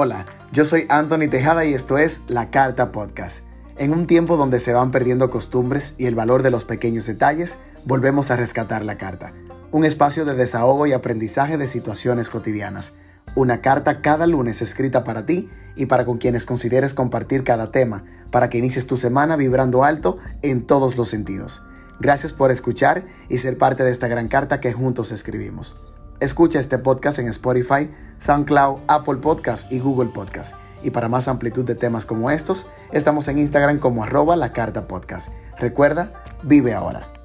Hola, 0.00 0.26
yo 0.52 0.64
soy 0.64 0.86
Anthony 0.90 1.28
Tejada 1.28 1.64
y 1.64 1.74
esto 1.74 1.98
es 1.98 2.20
La 2.28 2.52
Carta 2.52 2.92
Podcast. 2.92 3.42
En 3.76 3.92
un 3.92 4.06
tiempo 4.06 4.36
donde 4.36 4.60
se 4.60 4.72
van 4.72 4.92
perdiendo 4.92 5.28
costumbres 5.28 5.96
y 5.98 6.06
el 6.06 6.14
valor 6.14 6.44
de 6.44 6.52
los 6.52 6.64
pequeños 6.64 7.06
detalles, 7.06 7.58
volvemos 7.84 8.30
a 8.30 8.36
rescatar 8.36 8.84
la 8.84 8.96
carta. 8.96 9.32
Un 9.72 9.84
espacio 9.84 10.24
de 10.24 10.34
desahogo 10.34 10.86
y 10.86 10.92
aprendizaje 10.92 11.58
de 11.58 11.66
situaciones 11.66 12.30
cotidianas. 12.30 12.92
Una 13.34 13.60
carta 13.60 14.00
cada 14.00 14.28
lunes 14.28 14.62
escrita 14.62 15.02
para 15.02 15.26
ti 15.26 15.48
y 15.74 15.86
para 15.86 16.04
con 16.04 16.18
quienes 16.18 16.46
consideres 16.46 16.94
compartir 16.94 17.42
cada 17.42 17.72
tema, 17.72 18.04
para 18.30 18.48
que 18.50 18.58
inicies 18.58 18.86
tu 18.86 18.96
semana 18.96 19.34
vibrando 19.34 19.82
alto 19.82 20.16
en 20.42 20.64
todos 20.64 20.96
los 20.96 21.08
sentidos. 21.08 21.62
Gracias 21.98 22.32
por 22.32 22.52
escuchar 22.52 23.04
y 23.28 23.38
ser 23.38 23.58
parte 23.58 23.82
de 23.82 23.90
esta 23.90 24.06
gran 24.06 24.28
carta 24.28 24.60
que 24.60 24.72
juntos 24.72 25.10
escribimos. 25.10 25.76
Escucha 26.20 26.58
este 26.58 26.78
podcast 26.78 27.20
en 27.20 27.28
Spotify, 27.28 27.88
SoundCloud, 28.18 28.80
Apple 28.88 29.16
Podcast 29.16 29.70
y 29.70 29.78
Google 29.78 30.10
Podcast. 30.10 30.56
Y 30.82 30.90
para 30.90 31.08
más 31.08 31.28
amplitud 31.28 31.64
de 31.64 31.74
temas 31.76 32.06
como 32.06 32.30
estos, 32.30 32.66
estamos 32.92 33.28
en 33.28 33.38
Instagram 33.38 33.78
como 33.78 34.02
arroba 34.02 34.34
la 34.36 34.52
carta 34.52 34.88
podcast. 34.88 35.32
Recuerda, 35.58 36.10
vive 36.42 36.74
ahora. 36.74 37.17